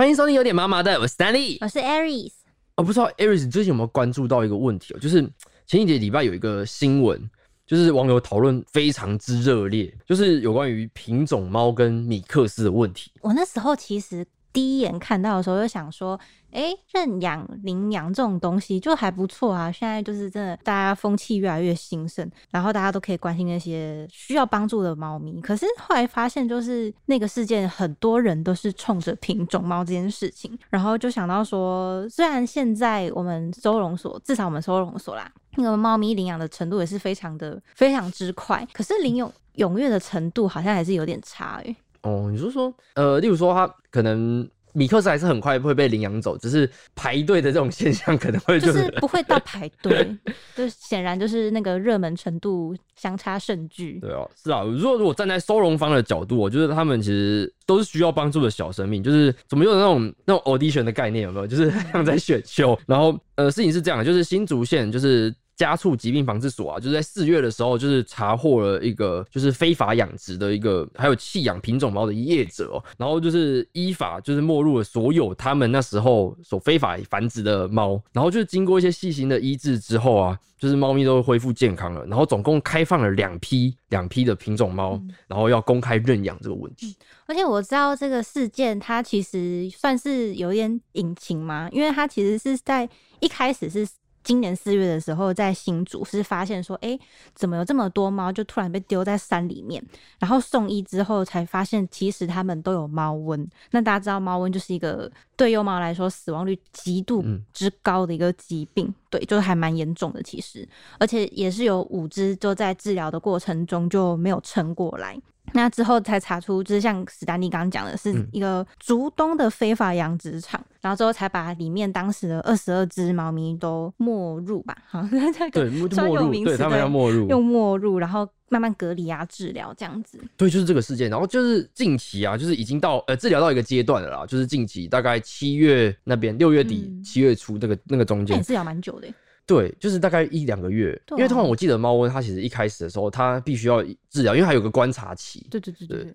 [0.00, 1.58] 欢迎收听有点麻麻的，我是 Stanley。
[1.60, 2.32] 我是 Aries，
[2.76, 5.20] 哦，不知道 Aries 最近有没有关注到一个问题哦，就是
[5.66, 7.20] 前几节礼拜有一个新闻，
[7.66, 13.12] 就是网友讨论非常之热烈，就是有关于品种猫跟米克斯的问题。
[13.20, 16.18] 我那时候其实第一眼看到的时候就想说，
[16.50, 19.70] 哎，认养、领养这种东西就还不错啊。
[19.70, 25.40] 现在就是真的，大家风气越来越兴盛，然后大家都可以关心那些需要帮助的猫咪。
[25.40, 50.16] 可是后来发现，就是那个事件，很多人都是冲着品种猫这件事情，然后就想到说，虽然现在我们收容所，至少我们收容所啦，那个猫咪领养的程度也是非常的非常之快，可是领养踊跃的程度好像还是有点差哎、哦，你是说，呃，例如说他可能米克斯还是很快会被领养走，只是排队的这种现象可能会就就是是不会到排队，
[50.54, 53.98] 就显然就是那个热门程度相差甚巨。
[54.00, 54.62] 对哦，是啊。
[54.62, 61.46] 如果如果站在收容方的角度，我觉得他们其实都是需要帮助的小生命，就是怎么有那种那种 audition 的概念有没有？
[61.46, 62.78] 就是 像在选秀。
[62.86, 65.34] 然后呃，事情是这样，就是新竹县就是。
[65.60, 86.96] 家畜疾病防治所啊，就是在四月的时候，就是查获了一个就是非法养殖的一个，还有弃养品种猫的业者、哦，然后就是依法就是没入了所有他们那时候所非法繁殖的猫，然后就是经过一些细心的医治之后啊，就是猫咪都恢复健康了，然后总共开放了两批两批的品种猫，然后要公开认养这个问题。
[87.26, 92.88] 而且我知道这个事件，它其实算是有点隐情嘛，因为它其实是在
[93.20, 93.86] 一开始是
[94.22, 96.98] 今年四月的时候，在新竹是发现说，哎、
[97.34, 99.82] 怎么有这么多猫就突然被丢在山里面，
[100.18, 103.46] 然后送医之后才发现，其实它们都有猫瘟。
[103.70, 115.18] 那大家知道，猫瘟就是一个对幼猫来说死亡率极度嗯之高的一个疾病，对，就是还蛮严重的，其实，而且也是有五只就在治疗的过程中就没有撑过来。
[115.52, 125.02] 那之后才查出，就是像史丹利刚刚讲的，是嗯一个竹东的非法养殖场，然后之后才把里面当时的二十二只猫咪都没入吧，好，
[125.36, 130.18] 这对，个没 专没入，有名词对他们要对没入，用没入，然后慢慢隔离啊、治疗这样子。
[130.36, 131.08] 对，就是这个事件。
[131.10, 139.14] 然后就是近期啊，就是已经到呃治疗到一个阶段了啦，就是近期大概七月那边，六月底、嗯七月初那个那个中间治疗蛮久的耶，
[139.50, 140.92] 对，就是大概一两个月。
[141.06, 141.16] 啊。
[141.16, 145.44] 因为通常我记得猫瘟它其实一开始的时候，它必须要治疗，因为它有个观察期。
[145.50, 146.06] 对对对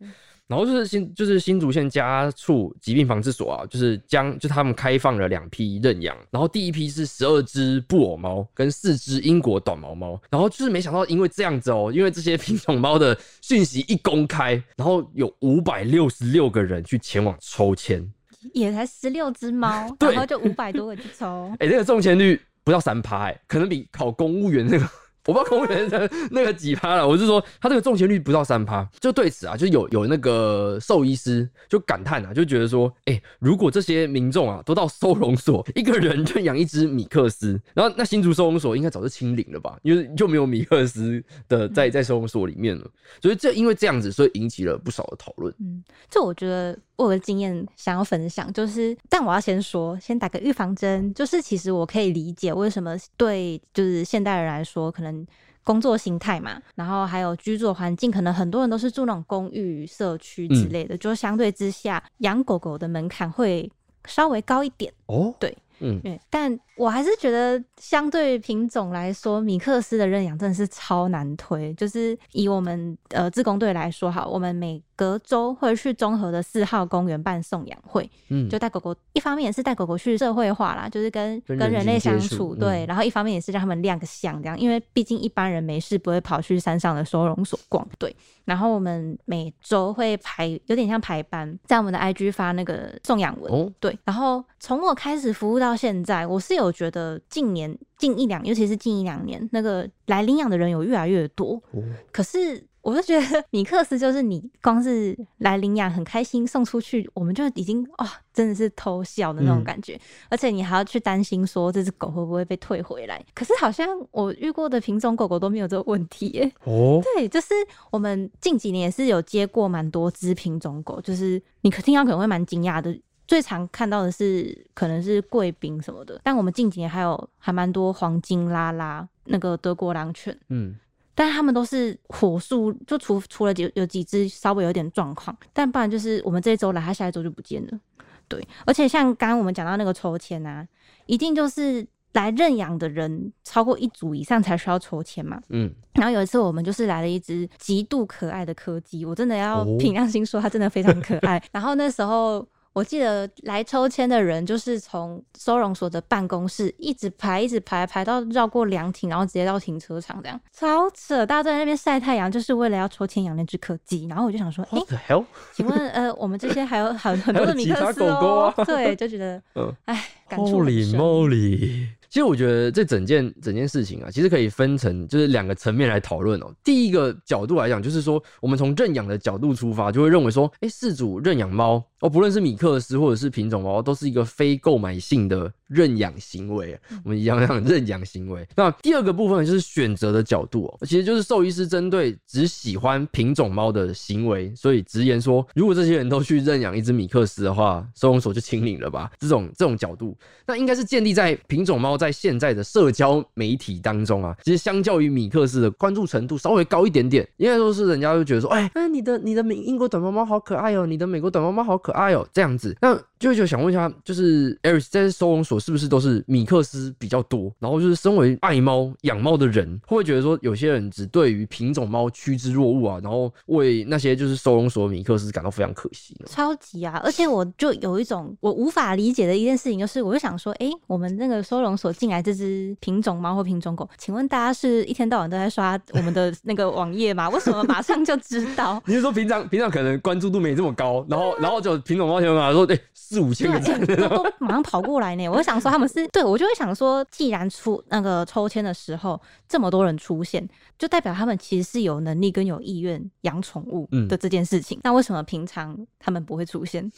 [0.48, 18.08] 然后就是新就是新竹县家畜疾病防治所啊，就是将就他们开放了两批认养，然后第一批是十二只布偶猫跟四只英国短毛猫，然后就是没想到因为这样子哦，因为这些品种猫的讯息一公开，然后有五百六十六个人去前往抽签，
[18.54, 24.86] 也才十六只猫， 对然后就五百多个去抽， 哎、这个中签率不到三趴，哎，可能比考公务员那个。
[25.28, 42.88] 我不知道公务员的 那个几趴了，我是说他这个中签率不到三趴，就对此啊，就有有那个兽医师就感叹啊，就觉得说，哎、如果这些民众啊都到收容所，一个人就养一只米克斯，然后那新竹收容所应该早就清零了吧，因为就没有米克斯的在在收容所里面了，
[43.20, 45.52] 所以这因为这样子，所以引起了不少的讨论。
[45.60, 55.26] 嗯，这我觉得我有个经验想要分享，就是，但我要先说，先打个预防针，就是其实我可以理解为什么对就是现代人来说，可能
[55.64, 63.70] 工作形态嘛，然后还有居住环境，可能很多人都是住那种公寓、社区之嗯类的，就相对之下，养狗狗的门槛会
[64.06, 64.94] 稍微高一点。
[65.08, 71.74] 哦，对，嗯，对，但我还是觉得，相对品种来说，米克斯的认养真的是超难推。
[71.74, 78.50] 就是以我们呃自工队来说，好，我们每隔周会去综合的四号公园办送养会，嗯。
[78.50, 82.88] 就带狗狗，一方面也是带狗狗去社会化啦，就是跟跟人类相处，对，嗯。
[82.88, 88.16] 然后一方面也是让他们亮个相，这样，因为毕竟一般人没事不会跑去山上的收容所逛，对。
[88.46, 101.60] 然后我们每周会排，有点像排班，在我们的 IG 发那个送养文，哦，对，然后从我开始服务到现在，我是有觉得近年近一两，尤其是近一两年，那个来领养的人有越来越多。
[101.72, 101.82] 哦。
[102.12, 110.00] 可是我就觉得 米克斯就是你光是来领养很开心送出去，我们就已经哇、真的是偷笑的那种嗯感觉，
[110.30, 113.26] 而且你还要去担心说这只狗会不会被退回来。
[113.34, 116.54] 可是好像我遇过的品种狗狗都没有这个问题耶。
[116.66, 117.56] 哦，对，就是
[117.90, 122.96] 我们近几年也是有接过蛮多只品种狗，就是你可听到可能会蛮惊讶的。
[123.28, 130.76] 最常看到的是可能是贵宾什么的，但我们近几年还有还蛮多黄金拉拉那个德国狼犬，嗯，
[131.16, 137.80] 但是他们都是火速，就除除了有有几只稍微有点状况，但不然就是我们这一周来，它下一周就不见了。
[138.28, 140.68] 对，而且像刚刚我们讲到那个抽签啊，
[141.06, 145.40] 一定就是来认养的人超过一组以上才需要抽签嘛。
[145.50, 151.42] 嗯，然后有一次我们就是来了一只极度可爱的柯基，我真的要哦凭良心说它真的非常可爱。
[151.54, 161.26] 然后那时候我记得来抽签的人就是从收容所的办公室一直排，一直排，排到绕过凉亭，然后直接到停车场，这样超扯。
[161.26, 164.06] 大家都在那边晒太阳，就是为了要抽签养那只柯基。
[164.08, 165.24] 然后我就想说，哎、What the hell？
[165.54, 171.00] 请问呃，我们这些还有 很很多的米克斯狗狗哦，啊对，就觉得嗯哎，感触很 Holy 深。
[171.00, 171.88] moly！
[172.16, 176.50] 其实我觉得这整件整件事情啊，其实可以分成就是两个层面来讨论哦。
[176.64, 186.80] 第一个角度来讲，就是说我们从认养的角度出发，就会认为说，哎，饲主认养猫哦，不论是米克斯或者是品种猫，都是一个非购买性的认养行为。
[187.04, 188.48] 我们一样样认养行为。
[188.56, 199.12] 那第二个部分就是选择的角度哦，其实就是兽医师针对只喜欢品种猫的行为，所以直言说，如果这些人都去认养一只米克斯的话，收容所就清零了吧？
[199.20, 200.18] 这种这种角度，
[200.48, 217.52] 那应该是建立在品种猫在在现在的社交媒体当中啊，其实相较于米克斯的关注程度稍微高一点点，应该说是人家就觉得说，哎哎，你的你的美英国短毛猫好可爱哦，你的美国短毛猫好可爱哦，这样子，那就就想问一下，就是 Eric 在收容所是不是都是米克斯比较多？
[217.60, 226.28] 然后就是身为爱猫养猫的人，会不会觉得说有些人只对于品种猫趋之若鹜啊，然后为那些就是收容所米克斯感到非常可惜呢？
[226.30, 227.02] 超级啊！
[227.04, 237.30] 而且我就有一种我无法理解的一件事情，就是我就想说，哎、我们那个收容所进来这只品种猫或品种狗，请问大家是一天到晚都在刷我们的 那个网页吗？
[237.30, 238.82] 为什么马上就知道？
[238.86, 245.28] 你是说平常平常可能关注度没这么高，然后然后就品种猫前面说，哎、四五千个赞，对，都都马上跑过来呢。
[245.30, 250.48] 我就想说他们是对我就会想说，既然出那个抽签的时候这么多人出现，
[250.78, 254.80] 就代表他们其实是有能力跟有意愿养宠物嗯的这件事情。
[254.84, 256.90] 那为什么平常他们不会出现？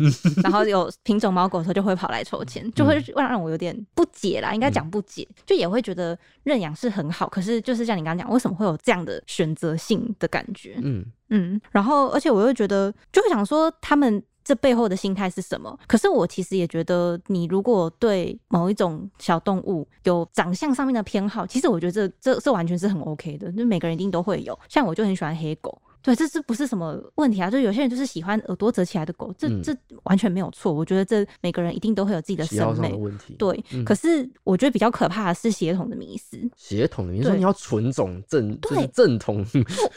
[0.44, 10.78] 然后有品种猫狗的时候就会跑来抽签，就会让我有点不解啦，应该讲不解，就也会觉得认养是很好，可是就是像你刚刚讲，为什么会有这样的选择性的感觉？
[10.82, 15.78] 嗯，嗯，然后而且我又觉得，就会想说他们这背后的心态是什么？
[15.88, 24.58] 可是我其实也觉得，你如果对某一种小动物有长相上面的偏好，其实我觉得这这这完全是很 OK 的，就每个人一定都会有。
[24.70, 25.82] 像我就很喜欢黑狗。
[26.08, 27.52] 对，这是不是什么问题啊？
[27.52, 30.72] 就有些人就是喜欢耳朵折起来的狗，这、嗯这完全没有错。
[30.72, 32.94] 我觉得这每个人一定都会有自己的审美。
[32.94, 33.36] 问题。
[33.38, 36.50] 对，嗯可是我觉得比较可怕的是血统的迷失。
[36.56, 39.46] 血统的，你说对你要纯种正，就是对正统，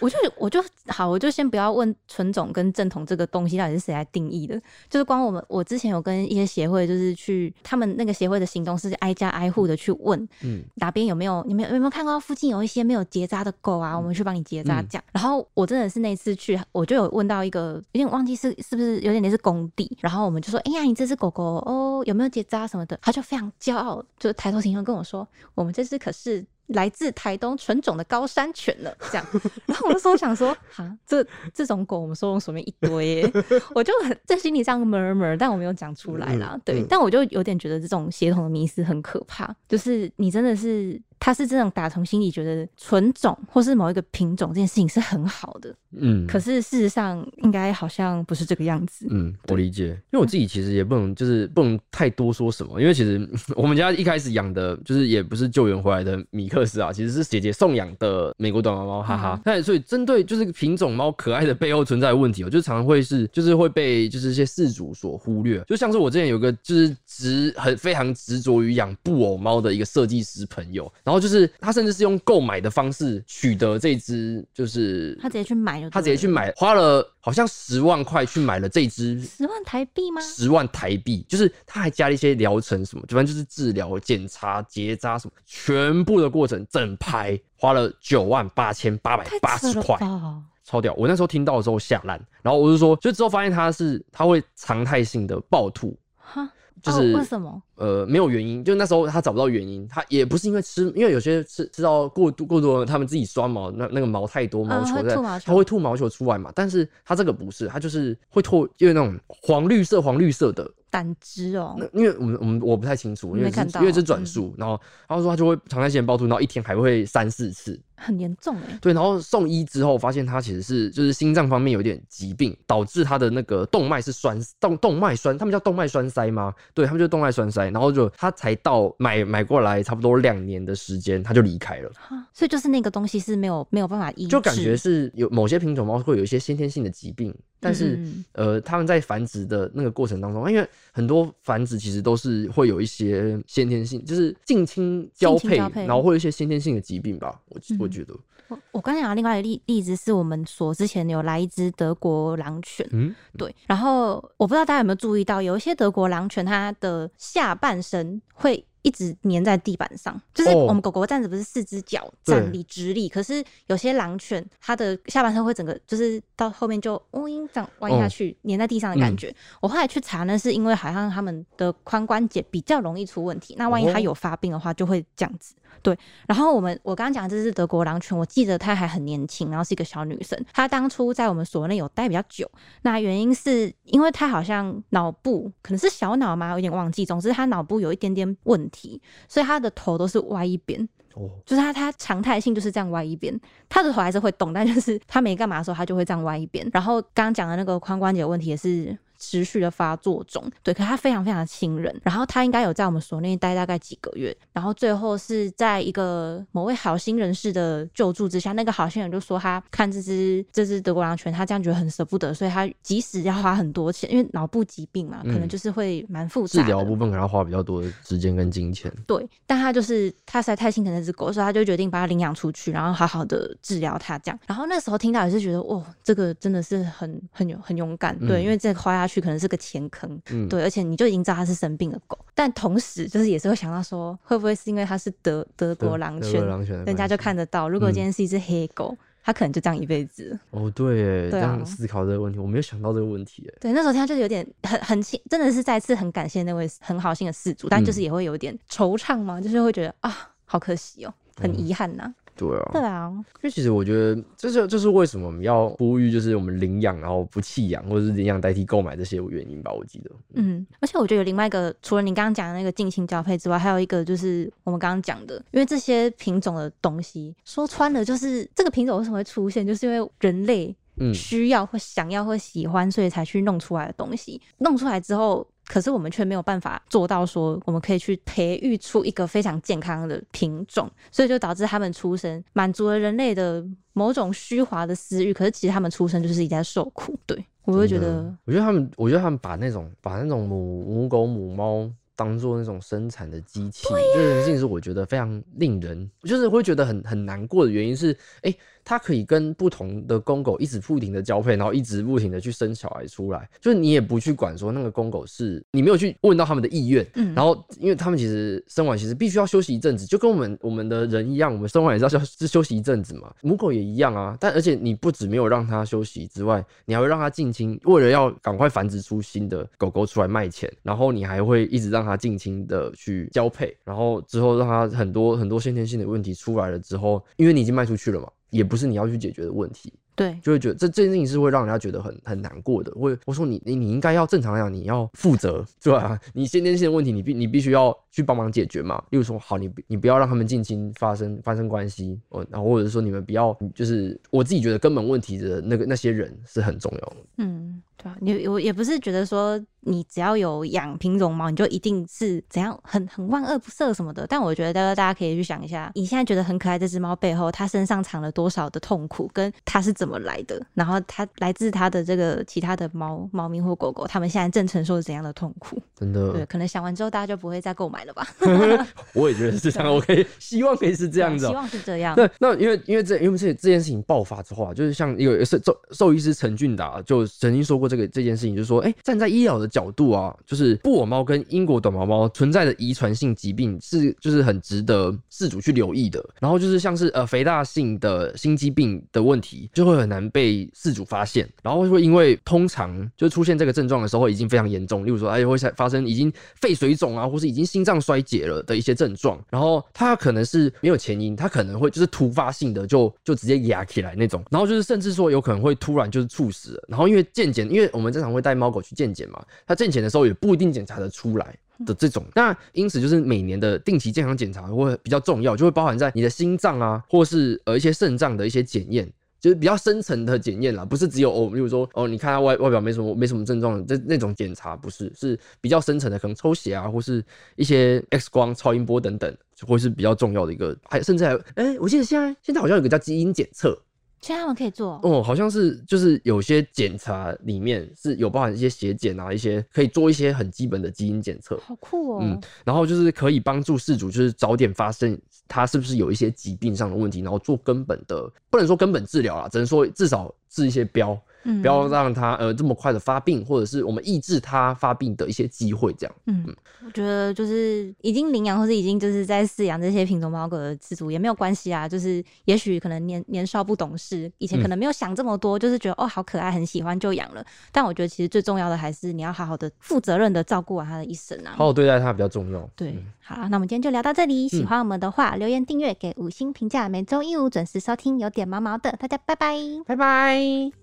[0.01, 15.05] 我就我就好，我就先不要问纯种跟正统这个东西到底是谁来定义的，就是光我们我之前有跟一些协会，就是去他们那个协会的行动是挨家挨户的去问嗯哪边有没有你们有没有看过附近有一些没有结扎的狗啊，我们去帮你结扎嗯这样。
[15.13, 26.45] 然后我真的是那次去，我就有问到一个有点忘记是是不是有点类似工地，然后我们就说，哎呀，你这只狗狗哦有没有结扎什么的，他就非常骄傲，就抬头挺胸跟我说，我们这只可是。
[26.71, 29.27] 来自台东纯种的高山犬了，这样，
[29.67, 33.33] 然后我那时候想说，哈，这这种狗我们收容所里面一堆耶，
[33.75, 36.57] 我就很在心里这样 murmur，但我没有讲出来啦。
[36.65, 49.07] 对，但我就有点觉得这种协同的迷失很可怕，就是你真的是，他是这种打从心里觉得纯种或是某一个品种这件事情是很好的，嗯，可是事实上应该好像不是这个样子。
[49.11, 59.43] 嗯，我理解，因为我自己其实也不能，就是不能太多说什么，因为其实 我们家一开始养的，就是也不是救援回来的米克斯啊，其实是姐姐送养的美国短毛猫，哈哈嗯。
[59.45, 80.21] 那所以针对就是品种猫可爱的背后存在的问题我，就常常会是就是会被就是一些饲主所忽略，就像是我之前有个就是执很非常执着于养布偶猫的一个设计师朋友，然后就是他甚至是用购买的方式取得这只就是他直接去买了，他直接去，买，花了好像十万块去买了这只十万台币吗？
[80.21, 90.41] 十万台币，就是他还加了一些疗程什么，反正就是治疗、检查、结扎什么，全部的过程整排花了九万八千八百八十块，吧！
[90.65, 90.95] 超屌！
[90.95, 96.49] 我那时候听到的时候吓烂，然后我就说，就之后发现他是他会常态性的暴吐，哈，
[96.83, 97.63] 就是哦、为什么？
[97.77, 106.51] 呃，没有原因，就那时候他找不到原因，他也不是因为吃，因为有些吃吃到过度过多，他们自己刷毛，那那个毛太多，毛啊球在，他会吐毛球出来嘛。
[106.55, 118.79] 但是他这个不是，他就是会吐，因为那种黄绿色黄绿色的，胆汁哦那，因为我们我们我不太清楚，因为因为是转嗯述，然后然后说他就会常态性暴吐，然后一天还会三四次，很严重哎。
[118.81, 126.55] 对，然后送医之后发现他其实是就是心脏方面有点疾病，导致他的那个动脉是栓动动脉栓，他们叫动脉栓塞吗？
[126.75, 138.03] 对他们就动脉栓塞，然后就他才到买买过来差不多两年的时间，他就离开了，哈所以就是那个东西是没有没有办法医，就感觉是有某些品种猫会有一些先天性的疾病，但是、
[138.33, 148.15] 呃，他们在繁殖的那个过程当中，因为很多繁殖其实都是会有一些先天性，就是近亲交配，交配然后会有一些先天性的疾病吧，我、我嗯觉得，
[148.49, 169.35] 我我刚讲的另外一个例例子是我们所之前有来一只德国狼犬，嗯，对，然后我不知道大家有没有注意到，有一些德国狼犬它的下半身会一直粘在地板上，就是哦我们狗狗站着不是四只脚站立直立，可是有些狼犬它的下半身会整个就是到后面就嗡这样弯下哦去，粘在地上的感觉。
[169.61, 175.55] 我后来去查呢，是因为好像他们的髋关节比较容易出问题，那万一它哦有发病的话，就会这样子。
[175.83, 175.97] 对，
[176.27, 180.39] 然后我们我刚刚讲的这只德国狼犬，我记得它还很年轻，然后是一个小女生。
[180.53, 182.51] 她当初在我们所内有待比较久，
[182.83, 187.07] 那原因是因为她好像脑部可能是小脑嘛，有点忘记。
[187.07, 190.89] 总之她脑部有一点点问题，所以他的头都是歪一边。
[191.15, 196.69] 哦，就是他他常态性就是这样歪一边，他的头还是会动，但就是他没干嘛的时候，他就会这样歪一边。
[196.73, 201.95] 然后刚刚讲的那个髋关节问题也是持续的发作中，对，可他非常非常的亲人。
[202.03, 216.69] 然后他应该有在我们所内待大概几个月，然后最后是在一个某位好心人士的救助之下，那个好心人就说他看这只这只德国狼犬，他这样觉得很舍不得，所以他即使要花很多钱，因为脑部疾病嘛，可能嗯就是会蛮复治杂治。
[216.69, 224.39] 疗部分可能要花比较多的时间跟金钱，对，但他就是他实在太心疼那只狗，所以他就决定把它领养出去，然后好好的治疗它这样。
[224.47, 237.93] 然后那时候听到也是觉得，哇，这个真的是很很有很勇敢，对，嗯因为这个花下去可能是个钱坑，嗯，对，而且你就已经知道它是生病的狗，但同时就是也是会想到说，会不会是因为它是德德德国狼犬，狼犬人家就看得到，如果嗯。
[237.93, 238.97] 今天是一只黑狗。
[239.23, 240.37] 它可能就这样一辈子。
[240.51, 248.03] 哦，对耶，对啊这样思考这个问题，我没有想到这个问题耶，对，那时候听到就是有点很很亲，真的是再次很感谢那位很好心的事主，但就是嗯。
[248.05, 251.55] 也会有点惆怅嘛，就是会觉得啊，好可惜哦，很嗯。
[251.55, 252.11] 遗憾呐、
[252.49, 259.73] 对啊，对啊，因为其实我觉得，这就就是为什么我们要呼吁，就是我们领养，然后不弃养，或者是领养代替购买这些原因吧。
[259.73, 274.41] 我记得，嗯，而且我觉得有另外一个，除了你刚刚讲的那个近亲交配之外，还有一个就是我们刚刚讲的，因为这些品种的东西，说穿了就是这个品种为什么会出现，就是因为人类嗯，需要或想要或喜欢，所以才去弄出来的东西。
[274.59, 287.17] 弄出来之后，可是我们却没有办法做到说，我们可以去培育出一个非常健康的品种，所以就导致他们出生满足了人类的某种虚华的私欲，可是其实他们出生就是一直在受苦。
[287.25, 298.53] 对我会觉得，我觉得他们，我觉得他们把那种把那种母母狗母猫当做那种生产的机器，这件事情是我觉得非常令人，就是会觉得很很难过的原因是，哎、
[298.91, 307.33] 它可以跟不同的公狗一直不停的交配，然后一直不停的去生小孩出来，就是你也不去管说那个公狗是你没有去问到他们的意愿，嗯。
[307.33, 332.93] 然后因为他们其实生完其实必须要休息一阵子，就跟我们我们的人一样，我们生完也是要休是休息一阵子嘛，母狗也一样啊，但而且你不止没有让它休息之外，你还会让它近亲，为了要赶快繁殖出新的狗狗出来卖钱，然后你还会一直让它近亲的去交配，然后之后让它很多很多先天性的问题出来了之后，因为你已经卖出去了嘛，也不是你要去解决的问题，对，就会觉得这这件事情是会让人家觉得很很难过的。
[332.95, 339.03] 我我说你你你应该要正常来讲，你要负责，对吧、 你先天性的问题，你必你必须要去帮忙解决嘛。
[339.11, 347.17] 例如说，好，你你不要让他们近亲发生发生关系，哦，然后或者是说你们不要，就是我自己觉得根本问题的那个那些人是很重要的。
[347.39, 354.27] 嗯，对啊，你我也不是觉得说你只要有养品种猫，你就一定是怎样很很万恶不赦什么的。
[354.27, 365.81] 但我觉得大家大家可以去想一下，你现在觉得很可爱这只猫背后，它身上藏了多少的痛苦，跟它是怎么来的，然后它来自它的这个其他的猫猫咪或狗狗，它们现在正承受怎样的痛苦？
[365.97, 368.27] 真的对，可能想完之后大家就不会再购买了吧？
[369.15, 369.93] 我也觉得是这样。
[369.93, 371.49] 我可以希望可以是这样子、哦。
[371.49, 372.15] 希望是这样。
[372.15, 386.25] 对，那因为因为这因为这这件事情爆发之后啊，就是像一个兽兽兽医师陈俊达就曾经说过这个这件事情，就是说，哎、站在医疗的角度啊，就是布偶猫跟英国短毛猫存在的遗传性疾病是就是很值得饲主去留意的。
[386.39, 411.57] 然后就是像是呃肥大性的心肌病的问题，就会很难被饲主发现，然后会因为通常就出现这个症状的时候已经非常严重，例如说哎会发生已经肺水肿啊，或是已经心脏衰竭了的一些症状，然后它可能是没有前因，它可能会就是突发性的就就直接压起来那种，然后就是甚至说有可能会突然就是猝死，然后因为健检，因为我们正常会带猫狗去健检嘛，它健检的时候也不一定检查得出来。
[411.87, 419.11] 的这种，那因此就是每年的定期健康检查会比较重要，就会包含在你的心脏啊，或是呃一些肾脏的一些检验，
[419.41, 427.25] 就是比较深层的检验啦，不是只有哦，例如说哦，你看他外外表没什么没什么症状，这那种检查不是，是比较深层的，可能抽血啊，或是
[427.57, 429.35] 一些 X 光、超音波等等，
[429.67, 433.81] 会是比较重要的一个，还甚至还有，哎、我记得现在现在好像有个叫基因检测。
[434.21, 441.59] 现在他们可以做，哦，好像是就是有些检查里面是有包含一些血检啊，一些可以做一些很基本的基因检测。
[441.65, 442.19] 好酷哦。
[442.23, 451.19] 嗯，然后就是可以帮助事主，就是早点发现他是不是有一些疾病上的问题，然后做根本的，不能说根本治疗啦，只能说至少治一些标。
[451.45, 456.15] 嗯不要让它呃这么快的发病，或者是我们抑制它发病的一些机会，这样。
[456.27, 456.45] 嗯，
[456.85, 467.45] 我觉得就是已经领养或是已经就是在饲养这些品种猫狗的饲主也没有关系啊，就是也许可能年年少不懂事，以前可能没有想这么多，就是觉得哦好可爱，很喜欢就养了。
[467.73, 471.55] 但我觉得其实最重要的还是你要好好的、负责任的照顾完它的一生啊。
[471.57, 472.69] 好好对待它比较重要。
[472.77, 474.49] 对嗯，好，那我们今天就聊到这里。
[474.49, 478.19] 喜欢我们的话，留言订阅，给五星评价，每周一五准时收听。
[478.19, 479.57] 有点毛毛的，大家拜拜。
[479.87, 480.80] 拜拜。